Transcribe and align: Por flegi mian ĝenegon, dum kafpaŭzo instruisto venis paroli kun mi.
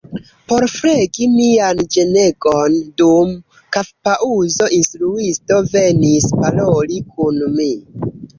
Por 0.51 0.63
flegi 0.75 1.25
mian 1.33 1.81
ĝenegon, 1.95 2.77
dum 3.01 3.35
kafpaŭzo 3.77 4.71
instruisto 4.79 5.61
venis 5.77 6.27
paroli 6.41 7.01
kun 7.13 7.41
mi. 7.61 7.71